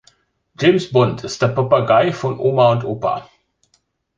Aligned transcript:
James 0.59 0.91
Bond 0.91 1.23
ist 1.23 1.43
der 1.43 1.49
Papagei 1.49 2.11
von 2.11 2.39
Oma 2.39 2.71
und 2.71 2.83
Opa. 2.85 3.29